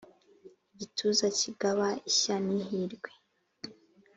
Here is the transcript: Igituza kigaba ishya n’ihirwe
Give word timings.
Igituza 0.73 1.25
kigaba 1.39 1.87
ishya 2.09 2.35
n’ihirwe 2.45 3.09